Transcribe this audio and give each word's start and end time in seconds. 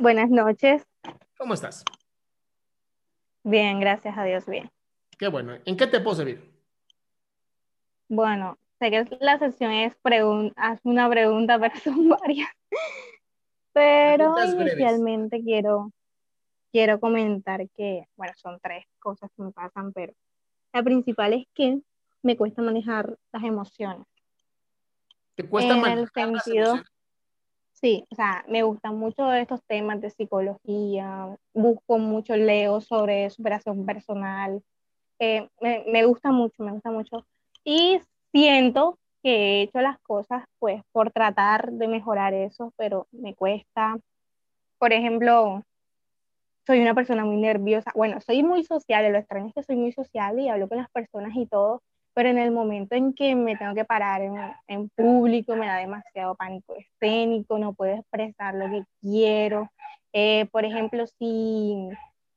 Buenas 0.00 0.30
noches. 0.30 0.82
¿Cómo 1.36 1.52
estás? 1.52 1.84
Bien, 3.44 3.80
gracias 3.80 4.16
a 4.16 4.24
Dios, 4.24 4.46
bien. 4.46 4.70
Qué 5.18 5.28
bueno. 5.28 5.58
¿En 5.66 5.76
qué 5.76 5.86
te 5.86 6.00
puedo 6.00 6.16
servir? 6.16 6.50
Bueno, 8.08 8.56
sé 8.78 8.90
que 8.90 9.04
la 9.20 9.38
sesión 9.38 9.72
es 9.72 9.94
haz 10.56 10.80
una 10.84 11.06
pregunta, 11.10 11.58
pero 11.60 11.76
son 11.80 12.08
varias. 12.08 12.48
Pero 13.74 14.32
Preguntas 14.34 14.54
breves. 14.56 14.72
inicialmente 14.72 15.42
quiero, 15.42 15.92
quiero 16.72 16.98
comentar 16.98 17.68
que, 17.76 18.06
bueno, 18.16 18.32
son 18.36 18.58
tres 18.62 18.86
cosas 18.98 19.30
que 19.36 19.42
me 19.42 19.52
pasan, 19.52 19.92
pero 19.92 20.14
la 20.72 20.82
principal 20.82 21.34
es 21.34 21.46
que 21.54 21.78
me 22.22 22.38
cuesta 22.38 22.62
manejar 22.62 23.18
las 23.32 23.44
emociones. 23.44 24.06
¿Te 25.34 25.46
cuesta 25.46 25.72
En 25.72 25.76
el 25.76 25.82
manejar 25.82 25.98
las 26.30 26.42
sentido- 26.44 26.64
emociones? 26.70 26.90
Sí, 27.82 28.04
o 28.10 28.14
sea, 28.14 28.44
me 28.48 28.62
gustan 28.62 28.96
mucho 28.98 29.32
estos 29.32 29.60
temas 29.66 30.00
de 30.02 30.10
psicología, 30.10 31.34
busco 31.54 31.98
mucho, 31.98 32.36
leo 32.36 32.80
sobre 32.82 33.30
superación 33.30 33.86
personal, 33.86 34.62
eh, 35.20 35.48
me, 35.60 35.84
me 35.88 36.04
gusta 36.06 36.32
mucho, 36.32 36.62
me 36.64 36.72
gusta 36.72 36.90
mucho. 36.90 37.26
Y 37.64 38.00
siento 38.32 38.98
que 39.22 39.60
he 39.60 39.62
hecho 39.62 39.80
las 39.80 39.98
cosas 40.00 40.44
pues 40.58 40.82
por 40.92 41.12
tratar 41.12 41.72
de 41.72 41.88
mejorar 41.88 42.34
eso, 42.34 42.72
pero 42.76 43.06
me 43.12 43.34
cuesta. 43.34 43.96
Por 44.78 44.92
ejemplo, 44.92 45.62
soy 46.66 46.80
una 46.80 46.94
persona 46.94 47.24
muy 47.24 47.36
nerviosa, 47.36 47.90
bueno, 47.94 48.20
soy 48.20 48.42
muy 48.42 48.64
social, 48.64 49.10
lo 49.12 49.18
extraño 49.18 49.48
es 49.48 49.54
que 49.54 49.62
soy 49.62 49.76
muy 49.76 49.92
social 49.92 50.38
y 50.38 50.48
hablo 50.48 50.68
con 50.68 50.78
las 50.78 50.90
personas 50.90 51.32
y 51.36 51.46
todo, 51.46 51.82
pero 52.20 52.28
en 52.28 52.38
el 52.38 52.50
momento 52.50 52.94
en 52.94 53.14
que 53.14 53.34
me 53.34 53.56
tengo 53.56 53.74
que 53.74 53.86
parar 53.86 54.20
en, 54.20 54.34
en 54.66 54.90
público 54.90 55.56
me 55.56 55.66
da 55.66 55.78
demasiado 55.78 56.34
pánico 56.34 56.74
escénico, 56.76 57.58
no 57.58 57.72
puedo 57.72 57.94
expresar 57.94 58.54
lo 58.56 58.68
que 58.68 58.82
quiero. 59.00 59.70
Eh, 60.12 60.44
por 60.52 60.66
ejemplo, 60.66 61.06
si 61.06 61.88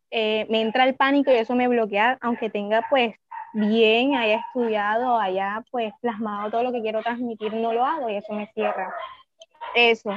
eh, 0.10 0.48
me 0.50 0.62
entra 0.62 0.86
el 0.86 0.96
pánico 0.96 1.32
y 1.32 1.36
eso 1.36 1.54
me 1.54 1.68
bloquea, 1.68 2.18
aunque 2.22 2.50
tenga 2.50 2.86
pues 2.90 3.14
bien, 3.52 4.16
haya 4.16 4.38
estudiado, 4.38 5.20
haya 5.20 5.62
pues 5.70 5.92
plasmado 6.00 6.50
todo 6.50 6.64
lo 6.64 6.72
que 6.72 6.82
quiero 6.82 7.02
transmitir, 7.02 7.54
no 7.54 7.74
lo 7.74 7.84
hago 7.84 8.10
y 8.10 8.16
eso 8.16 8.32
me 8.32 8.48
cierra. 8.54 8.90
Eso. 9.76 10.12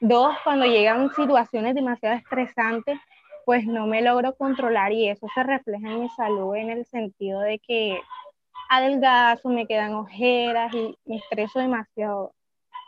Dos, 0.00 0.34
cuando 0.44 0.64
llegan 0.64 1.10
situaciones 1.10 1.74
demasiado 1.74 2.16
estresantes, 2.16 2.98
pues 3.44 3.66
no 3.66 3.86
me 3.86 4.00
logro 4.00 4.34
controlar 4.34 4.92
y 4.92 5.10
eso 5.10 5.26
se 5.34 5.42
refleja 5.42 5.90
en 5.90 6.00
mi 6.00 6.08
salud 6.08 6.56
en 6.56 6.70
el 6.70 6.86
sentido 6.86 7.40
de 7.40 7.58
que 7.58 8.00
adelgazo, 8.70 9.48
me 9.48 9.66
quedan 9.66 9.94
ojeras 9.94 10.72
y 10.72 10.96
me 11.04 11.16
estreso 11.16 11.58
demasiado. 11.58 12.32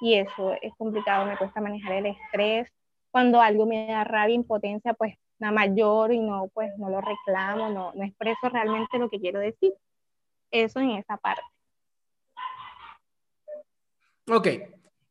Y 0.00 0.14
eso 0.14 0.54
es 0.62 0.72
complicado, 0.78 1.26
me 1.26 1.36
cuesta 1.36 1.60
manejar 1.60 1.92
el 1.94 2.06
estrés. 2.06 2.68
Cuando 3.10 3.40
algo 3.40 3.66
me 3.66 3.86
da 3.88 4.04
rabia, 4.04 4.34
impotencia, 4.34 4.94
pues 4.94 5.16
nada 5.38 5.52
más 5.52 5.70
lloro 5.74 6.12
y 6.12 6.20
no, 6.20 6.48
pues 6.54 6.70
no 6.78 6.88
lo 6.88 7.00
reclamo, 7.00 7.68
no, 7.68 7.92
no 7.94 8.04
expreso 8.04 8.48
realmente 8.48 8.98
lo 8.98 9.10
que 9.10 9.20
quiero 9.20 9.40
decir. 9.40 9.74
Eso 10.50 10.80
en 10.80 10.92
esa 10.92 11.16
parte. 11.16 11.42
Ok. 14.30 14.48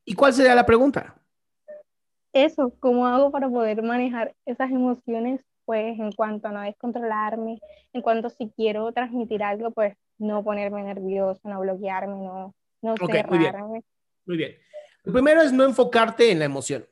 ¿Y 0.06 0.16
cuál 0.16 0.34
sería 0.34 0.56
la 0.56 0.66
pregunta? 0.66 1.16
Eso, 2.34 2.74
¿cómo 2.80 3.06
hago 3.08 3.30
para 3.30 3.50
poder 3.50 3.84
manejar 3.84 4.34
esas 4.46 4.72
emociones? 4.72 5.44
Pues 5.66 6.00
en 6.00 6.12
cuanto 6.14 6.48
a 6.48 6.52
no 6.52 6.62
descontrolarme, 6.62 7.60
en 7.94 8.02
cuanto 8.02 8.30
si 8.30 8.50
quiero 8.56 8.92
transmitir 8.94 9.44
algo, 9.44 9.72
pues 9.72 9.96
no 10.22 10.44
ponerme 10.44 10.84
nervioso, 10.84 11.42
no 11.44 11.60
bloquearme, 11.60 12.16
no, 12.16 12.56
no 12.82 12.94
Ok, 12.94 13.28
muy 13.28 13.38
bien. 13.40 13.56
Muy 14.26 14.38
bien. 14.38 14.56
Lo 15.04 15.14
primero 15.14 15.42
es 15.42 15.52
no 15.52 15.64
enfocarte 15.64 16.32
en 16.32 16.40
la 16.40 16.46
emoción. 16.46 16.86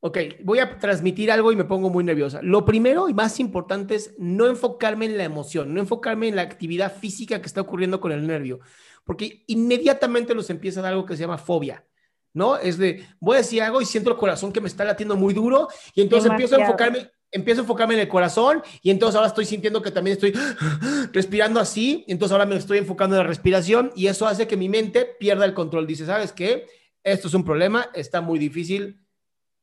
Ok, 0.00 0.18
voy 0.42 0.58
a 0.58 0.78
transmitir 0.78 1.30
algo 1.30 1.50
y 1.50 1.56
me 1.56 1.64
pongo 1.64 1.88
muy 1.88 2.04
nerviosa. 2.04 2.40
Lo 2.42 2.64
primero 2.64 3.08
y 3.08 3.14
más 3.14 3.40
importante 3.40 3.94
es 3.94 4.14
no 4.18 4.46
enfocarme 4.46 5.06
en 5.06 5.16
la 5.16 5.24
emoción, 5.24 5.72
no 5.72 5.80
enfocarme 5.80 6.28
en 6.28 6.36
la 6.36 6.42
actividad 6.42 6.94
física 6.94 7.40
que 7.40 7.46
está 7.46 7.62
ocurriendo 7.62 8.00
con 8.00 8.12
el 8.12 8.26
nervio, 8.26 8.60
porque 9.04 9.44
inmediatamente 9.46 10.34
nos 10.34 10.50
empieza 10.50 10.80
a 10.80 10.82
dar 10.82 10.92
algo 10.92 11.06
que 11.06 11.16
se 11.16 11.22
llama 11.22 11.38
fobia, 11.38 11.86
¿no? 12.34 12.58
Es 12.58 12.76
de, 12.76 13.06
voy 13.18 13.36
a 13.36 13.38
decir 13.38 13.62
algo 13.62 13.80
y 13.80 13.86
siento 13.86 14.10
el 14.10 14.18
corazón 14.18 14.52
que 14.52 14.60
me 14.60 14.68
está 14.68 14.84
latiendo 14.84 15.16
muy 15.16 15.32
duro 15.32 15.68
y 15.94 16.02
entonces 16.02 16.30
empiezo 16.30 16.56
a 16.56 16.60
enfocarme, 16.60 17.10
empiezo 17.34 17.60
a 17.60 17.64
enfocarme 17.64 17.94
en 17.94 18.00
el 18.00 18.08
corazón 18.08 18.62
y 18.80 18.90
entonces 18.90 19.16
ahora 19.16 19.28
estoy 19.28 19.44
sintiendo 19.44 19.82
que 19.82 19.90
también 19.90 20.14
estoy 20.14 20.32
respirando 21.12 21.60
así, 21.60 22.04
entonces 22.08 22.32
ahora 22.32 22.46
me 22.46 22.56
estoy 22.56 22.78
enfocando 22.78 23.16
en 23.16 23.22
la 23.22 23.28
respiración 23.28 23.92
y 23.94 24.06
eso 24.06 24.26
hace 24.26 24.46
que 24.46 24.56
mi 24.56 24.68
mente 24.68 25.04
pierda 25.04 25.44
el 25.44 25.52
control. 25.52 25.86
Dice, 25.86 26.06
¿sabes 26.06 26.32
qué? 26.32 26.66
Esto 27.02 27.28
es 27.28 27.34
un 27.34 27.44
problema, 27.44 27.90
está 27.92 28.20
muy 28.20 28.38
difícil, 28.38 29.04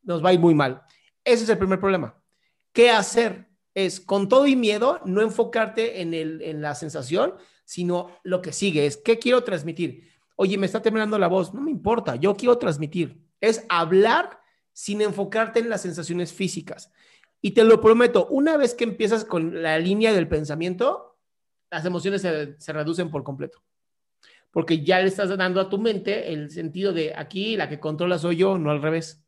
nos 0.03 0.23
va 0.23 0.29
a 0.29 0.33
ir 0.33 0.39
muy 0.39 0.53
mal. 0.53 0.83
Ese 1.23 1.43
es 1.45 1.49
el 1.49 1.57
primer 1.57 1.79
problema. 1.79 2.21
¿Qué 2.73 2.89
hacer? 2.91 3.47
Es 3.73 4.01
con 4.01 4.27
todo 4.27 4.47
y 4.47 4.55
miedo, 4.57 4.99
no 5.05 5.21
enfocarte 5.21 6.01
en, 6.01 6.13
el, 6.13 6.41
en 6.41 6.61
la 6.61 6.75
sensación, 6.75 7.35
sino 7.63 8.09
lo 8.23 8.41
que 8.41 8.51
sigue 8.51 8.85
es, 8.85 8.97
¿qué 8.97 9.17
quiero 9.17 9.45
transmitir? 9.45 10.09
Oye, 10.35 10.57
me 10.57 10.65
está 10.65 10.81
temblando 10.81 11.17
la 11.17 11.27
voz, 11.27 11.53
no 11.53 11.61
me 11.61 11.71
importa, 11.71 12.17
yo 12.17 12.35
quiero 12.35 12.57
transmitir. 12.57 13.23
Es 13.39 13.65
hablar 13.69 14.41
sin 14.73 15.01
enfocarte 15.01 15.59
en 15.59 15.69
las 15.69 15.81
sensaciones 15.81 16.33
físicas. 16.33 16.91
Y 17.41 17.51
te 17.51 17.63
lo 17.63 17.81
prometo, 17.81 18.27
una 18.27 18.55
vez 18.57 18.75
que 18.75 18.83
empiezas 18.83 19.25
con 19.25 19.61
la 19.63 19.79
línea 19.79 20.13
del 20.13 20.27
pensamiento, 20.27 21.17
las 21.71 21.85
emociones 21.85 22.21
se, 22.21 22.59
se 22.59 22.73
reducen 22.73 23.09
por 23.09 23.23
completo. 23.23 23.63
Porque 24.51 24.83
ya 24.83 24.99
le 24.99 25.07
estás 25.07 25.35
dando 25.37 25.59
a 25.61 25.69
tu 25.69 25.79
mente 25.79 26.33
el 26.33 26.51
sentido 26.51 26.93
de 26.93 27.13
aquí 27.15 27.55
la 27.55 27.69
que 27.69 27.79
controla 27.79 28.19
soy 28.19 28.35
yo, 28.35 28.57
no 28.57 28.69
al 28.69 28.81
revés. 28.81 29.23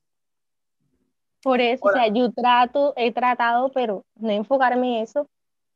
Por 1.42 1.60
eso, 1.60 1.86
o 1.86 1.92
sea, 1.92 2.07
yo 2.07 2.31
trato, 2.31 2.94
he 2.95 3.12
tratado, 3.12 3.69
pero 3.74 4.06
no 4.15 4.30
enfocarme 4.30 4.98
en 4.98 5.04
eso, 5.04 5.27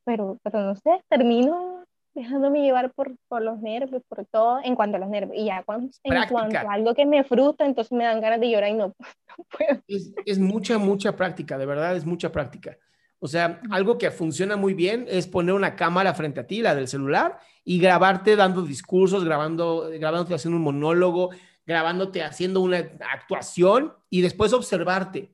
pero, 0.05 0.37
pero 0.41 0.61
no 0.61 0.75
sé, 0.75 1.01
termino 1.09 1.83
dejándome 2.13 2.61
llevar 2.61 2.91
por, 2.93 3.15
por 3.27 3.41
los 3.41 3.59
nervios, 3.59 4.01
por 4.07 4.25
todo, 4.25 4.59
en 4.63 4.75
cuanto 4.75 4.97
a 4.97 4.99
los 4.99 5.09
nervios. 5.09 5.37
Y 5.37 5.45
ya 5.45 5.63
cuando, 5.63 5.91
en 6.03 6.27
cuanto 6.29 6.57
a 6.57 6.73
algo 6.73 6.95
que 6.95 7.05
me 7.05 7.23
frustra, 7.23 7.67
entonces 7.67 7.91
me 7.91 8.05
dan 8.05 8.21
ganas 8.21 8.39
de 8.39 8.49
llorar 8.49 8.71
y 8.71 8.73
no 8.73 8.93
puedo. 9.57 9.81
Es, 9.87 10.13
es 10.25 10.39
mucha, 10.39 10.77
mucha 10.77 11.15
práctica, 11.15 11.57
de 11.57 11.65
verdad 11.65 11.95
es 11.95 12.05
mucha 12.05 12.31
práctica. 12.31 12.77
O 13.19 13.27
sea, 13.27 13.61
algo 13.71 13.97
que 13.97 14.11
funciona 14.11 14.57
muy 14.57 14.73
bien 14.73 15.05
es 15.09 15.27
poner 15.27 15.55
una 15.55 15.75
cámara 15.75 16.13
frente 16.13 16.39
a 16.39 16.47
ti, 16.47 16.61
la 16.61 16.75
del 16.75 16.87
celular, 16.87 17.39
y 17.63 17.79
grabarte 17.79 18.35
dando 18.35 18.61
discursos, 18.61 19.23
grabando, 19.23 19.89
grabándote 19.91 20.35
haciendo 20.35 20.57
un 20.57 20.63
monólogo, 20.63 21.31
grabándote 21.65 22.23
haciendo 22.23 22.61
una 22.61 22.77
actuación 23.11 23.93
y 24.09 24.21
después 24.21 24.53
observarte 24.53 25.33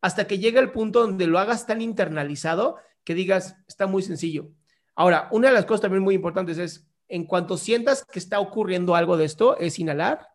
hasta 0.00 0.26
que 0.26 0.38
llegue 0.38 0.58
el 0.58 0.72
punto 0.72 1.00
donde 1.00 1.26
lo 1.26 1.38
hagas 1.38 1.66
tan 1.66 1.80
internalizado 1.80 2.76
que 3.04 3.14
digas, 3.14 3.56
está 3.66 3.86
muy 3.86 4.02
sencillo. 4.02 4.50
Ahora, 4.94 5.28
una 5.32 5.48
de 5.48 5.54
las 5.54 5.64
cosas 5.64 5.82
también 5.82 6.02
muy 6.02 6.14
importantes 6.14 6.58
es, 6.58 6.88
en 7.08 7.24
cuanto 7.24 7.56
sientas 7.56 8.04
que 8.04 8.18
está 8.18 8.38
ocurriendo 8.40 8.94
algo 8.94 9.16
de 9.16 9.24
esto, 9.24 9.56
es 9.58 9.78
inhalar, 9.78 10.28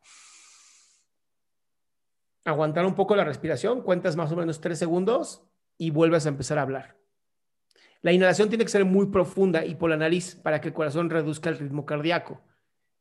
aguantar 2.46 2.86
un 2.86 2.96
poco 2.96 3.16
la 3.16 3.24
respiración, 3.24 3.82
cuentas 3.82 4.16
más 4.16 4.32
o 4.32 4.36
menos 4.36 4.62
tres 4.62 4.80
segundos 4.80 5.46
y 5.78 5.92
vuelves 5.92 6.26
a 6.26 6.30
empezar 6.30 6.60
a 6.60 6.64
hablar. 6.64 6.98
La 8.02 8.12
inhalación 8.12 8.50
tiene 8.50 8.66
que 8.66 8.72
ser 8.72 8.84
muy 8.84 9.08
profunda 9.08 9.66
y 9.66 9.76
por 9.76 9.90
la 9.90 9.98
nariz 9.98 10.36
para 10.36 10.60
que 10.60 10.68
el 10.68 10.74
corazón 10.74 11.10
reduzca 11.10 11.50
el 11.50 11.58
ritmo 11.58 11.86
cardíaco. 11.86 12.42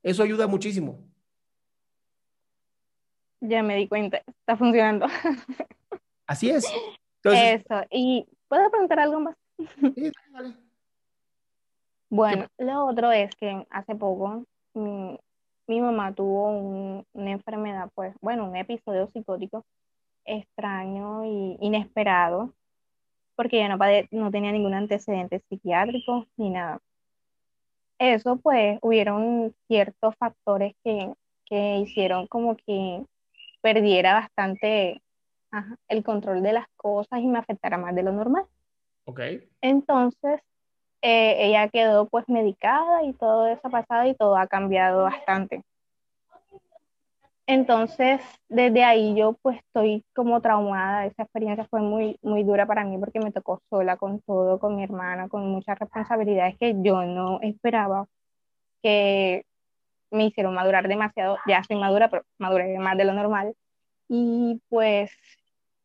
Eso 0.03 0.23
ayuda 0.23 0.47
muchísimo. 0.47 1.05
Ya 3.41 3.63
me 3.63 3.77
di 3.77 3.89
cuenta, 3.89 4.19
está 4.19 4.57
funcionando. 4.57 5.07
Así 6.27 6.51
es. 6.51 6.65
Eso, 7.25 7.83
y 7.91 8.27
¿puedo 8.49 8.71
preguntar 8.71 9.01
algo 9.01 9.21
más? 9.21 9.37
Sí, 9.95 10.13
dale. 10.33 10.57
Bueno, 12.09 12.47
lo 12.59 12.87
otro 12.87 13.11
es 13.11 13.35
que 13.37 13.67
hace 13.71 13.95
poco 13.95 14.45
mi, 14.75 15.02
mamá 15.81 16.15
tuvo 16.15 16.51
una 17.13 17.31
enfermedad, 17.31 17.91
pues, 17.95 18.15
bueno, 18.21 18.49
un 18.49 18.57
episodio 18.57 19.09
psicótico 19.13 19.65
extraño 20.25 21.25
y 21.25 21.57
inesperado, 21.61 22.53
porque 23.35 23.59
ella 23.59 23.77
no, 23.77 23.79
no 24.11 24.31
tenía 24.31 24.53
ningún 24.53 24.75
antecedente 24.75 25.43
psiquiátrico 25.49 26.27
ni 26.37 26.51
nada. 26.51 26.81
Eso, 27.99 28.37
pues, 28.37 28.79
hubieron 28.83 29.55
ciertos 29.69 30.15
factores 30.17 30.75
que, 30.83 31.13
que 31.47 31.79
hicieron 31.79 32.27
como 32.27 32.57
que 32.57 33.05
perdiera 33.61 34.15
bastante 34.15 35.03
el 35.89 36.03
control 36.03 36.43
de 36.43 36.55
las 36.55 36.67
cosas 36.77 37.21
y 37.21 37.27
me 37.27 37.39
afectara 37.39 37.79
más 37.79 37.95
de 37.95 38.03
lo 38.03 38.13
normal. 38.13 38.45
Ok. 39.05 39.21
Entonces, 39.61 40.41
eh, 41.03 41.47
ella 41.47 41.69
quedó 41.69 42.07
pues 42.09 42.29
medicada 42.29 43.03
y 43.05 43.13
todo 43.15 43.47
eso 43.49 43.61
ha 43.65 43.71
pasado 43.71 44.09
y 44.09 44.15
todo 44.15 44.37
ha 44.37 44.47
cambiado 44.47 45.05
bastante. 45.05 45.63
Entonces, 47.47 48.21
desde 48.49 48.85
ahí 48.85 49.15
yo 49.17 49.35
pues 49.43 49.59
estoy 49.59 50.05
como 50.15 50.41
traumada. 50.41 51.07
Esa 51.07 51.25
experiencia 51.25 51.67
fue 51.69 51.81
muy, 51.81 52.17
muy 52.23 52.45
dura 52.45 52.67
para 52.67 52.85
mí 52.85 52.97
porque 52.99 53.21
me 53.21 53.33
tocó 53.33 53.61
sola 53.69 53.97
con 53.97 54.21
todo, 54.23 54.59
con 54.61 54.77
mi 54.77 54.85
hermana, 54.85 55.29
con 55.29 55.49
muchas 55.51 55.79
responsabilidades 55.79 56.57
que 56.59 56.75
yo 56.83 57.03
no 57.05 57.41
esperaba 57.43 58.07
que 58.83 59.45
me 60.11 60.27
hicieron 60.27 60.55
madurar 60.55 60.89
demasiado. 60.89 61.39
Ya 61.47 61.63
soy 61.65 61.77
madura, 61.77 62.09
pero 62.11 62.25
maduré 62.39 62.79
más 62.79 62.97
de 62.97 63.05
lo 63.05 63.13
normal. 63.15 63.55
Y 64.09 64.61
pues 64.69 65.11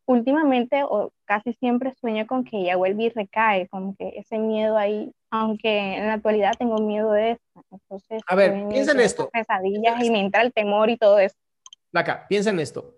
últimamente 0.05 0.83
o 0.83 1.11
casi 1.27 1.53
siempre 1.53 1.93
sueño 1.93 2.25
con 2.25 2.43
que 2.43 2.57
ella 2.57 2.77
vuelve 2.77 3.03
y 3.03 3.09
recae, 3.09 3.67
como 3.67 3.95
que 3.95 4.13
ese 4.15 4.39
miedo 4.39 4.77
ahí, 4.77 5.11
aunque 5.29 5.97
en 5.97 6.07
la 6.07 6.13
actualidad 6.13 6.53
tengo 6.57 6.77
miedo 6.77 7.11
de 7.11 7.31
eso. 7.31 7.65
Entonces, 7.69 8.23
a 8.27 8.35
ver, 8.35 8.67
piensa 8.69 8.93
en 8.93 9.01
esto. 9.01 9.29
Pesadillas 9.29 10.03
y 10.03 10.09
me 10.09 10.21
entra 10.21 10.41
el 10.41 10.53
temor 10.53 10.89
y 10.89 10.97
todo 10.97 11.19
eso. 11.19 11.35
Acá, 11.93 12.25
piensa 12.27 12.49
en 12.49 12.59
esto. 12.59 12.95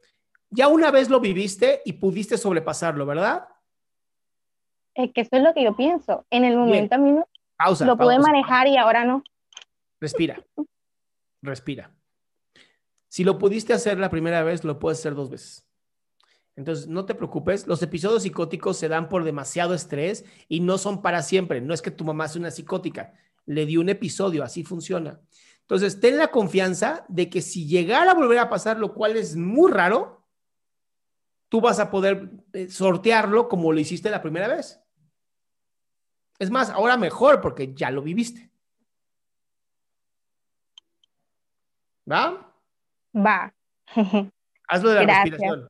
Ya 0.52 0.68
una 0.68 0.92
vez 0.92 1.10
lo 1.10 1.20
viviste 1.20 1.82
y 1.86 1.94
pudiste 1.94 2.38
sobrepasarlo, 2.38 3.06
¿verdad? 3.06 3.48
Es 4.94 5.12
que 5.12 5.22
eso 5.22 5.36
es 5.36 5.44
lo 5.44 5.54
que 5.54 5.64
yo 5.64 5.76
pienso. 5.76 6.26
En 6.30 6.46
el 6.46 6.56
momento 6.56 6.96
a 6.96 6.98
mí 6.98 7.12
no, 7.12 7.28
lo 7.86 7.98
pude 7.98 8.20
manejar 8.20 8.68
y 8.68 8.78
ahora 8.78 9.06
no. 9.06 9.24
Respira. 10.00 10.44
Respira. 11.42 11.92
Si 13.08 13.24
lo 13.24 13.40
pudiste 13.40 13.74
hacer 13.74 13.98
la 13.98 14.10
primera 14.10 14.44
vez, 14.44 14.64
lo 14.64 14.78
puedes 14.78 15.00
hacer 15.00 15.16
dos 15.16 15.30
veces. 15.30 15.69
Entonces, 16.60 16.88
no 16.90 17.06
te 17.06 17.16
preocupes, 17.16 17.68
los 17.68 17.82
episodios 17.84 18.24
psicóticos 18.24 18.76
se 18.76 18.90
dan 18.90 19.08
por 19.08 19.24
demasiado 19.24 19.74
estrés 19.74 20.26
y 20.50 20.60
no 20.60 20.78
son 20.78 21.02
para 21.02 21.22
siempre. 21.22 21.62
No 21.62 21.74
es 21.74 21.82
que 21.82 21.90
tu 21.90 22.04
mamá 22.04 22.28
sea 22.28 22.42
una 22.42 22.52
psicótica, 22.52 23.14
le 23.46 23.66
dio 23.66 23.80
un 23.80 23.88
episodio, 23.88 24.44
así 24.44 24.66
funciona. 24.66 25.22
Entonces, 25.62 26.02
ten 26.02 26.18
la 26.18 26.32
confianza 26.32 27.06
de 27.08 27.30
que 27.30 27.42
si 27.42 27.66
llegara 27.66 28.12
a 28.12 28.14
volver 28.14 28.40
a 28.40 28.50
pasar, 28.50 28.78
lo 28.78 28.94
cual 28.94 29.16
es 29.16 29.38
muy 29.38 29.72
raro, 29.72 30.28
tú 31.48 31.62
vas 31.62 31.80
a 31.80 31.90
poder 31.90 32.30
eh, 32.52 32.70
sortearlo 32.70 33.48
como 33.48 33.72
lo 33.72 33.80
hiciste 33.80 34.10
la 34.10 34.22
primera 34.22 34.50
vez. 34.50 34.82
Es 36.40 36.52
más, 36.52 36.70
ahora 36.72 36.98
mejor 36.98 37.40
porque 37.40 37.74
ya 37.74 37.90
lo 37.90 38.02
viviste. 38.02 38.52
¿Va? 42.12 42.54
Va. 43.16 43.56
Hazlo 44.68 44.90
de 44.90 45.06
la 45.06 45.24
respiración. 45.24 45.70